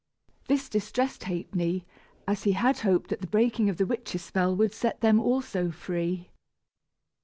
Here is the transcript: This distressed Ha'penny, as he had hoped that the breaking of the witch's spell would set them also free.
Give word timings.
This 0.47 0.67
distressed 0.67 1.25
Ha'penny, 1.25 1.85
as 2.27 2.41
he 2.41 2.53
had 2.53 2.79
hoped 2.79 3.11
that 3.11 3.21
the 3.21 3.27
breaking 3.27 3.69
of 3.69 3.77
the 3.77 3.85
witch's 3.85 4.23
spell 4.23 4.55
would 4.55 4.73
set 4.73 5.01
them 5.01 5.19
also 5.19 5.69
free. 5.69 6.31